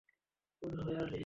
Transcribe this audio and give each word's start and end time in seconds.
মনেহয় 0.61 0.97
আর 0.97 1.07
নেই। 1.07 1.19